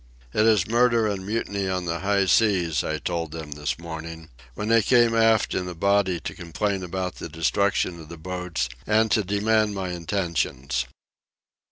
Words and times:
"It 0.33 0.47
is 0.47 0.67
murder 0.67 1.05
and 1.07 1.23
mutiny 1.23 1.69
on 1.69 1.85
the 1.85 1.99
high 1.99 2.25
seas," 2.25 2.83
I 2.83 2.97
told 2.97 3.31
them 3.33 3.51
this 3.51 3.77
morning, 3.77 4.29
when 4.55 4.67
they 4.67 4.81
came 4.81 5.13
aft 5.13 5.53
in 5.53 5.69
a 5.69 5.75
body 5.75 6.19
to 6.21 6.33
complain 6.33 6.81
about 6.81 7.17
the 7.17 7.29
destruction 7.29 7.99
of 7.99 8.09
the 8.09 8.17
boats 8.17 8.67
and 8.87 9.11
to 9.11 9.23
demand 9.23 9.75
my 9.75 9.89
intentions. 9.89 10.85